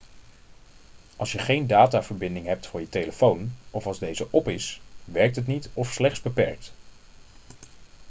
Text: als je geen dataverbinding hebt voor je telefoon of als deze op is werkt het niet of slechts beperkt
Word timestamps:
als 1.15 1.31
je 1.31 1.39
geen 1.39 1.67
dataverbinding 1.67 2.45
hebt 2.45 2.67
voor 2.67 2.79
je 2.79 2.89
telefoon 2.89 3.51
of 3.71 3.87
als 3.87 3.99
deze 3.99 4.27
op 4.31 4.47
is 4.47 4.81
werkt 5.05 5.35
het 5.35 5.47
niet 5.47 5.69
of 5.73 5.93
slechts 5.93 6.21
beperkt 6.21 6.73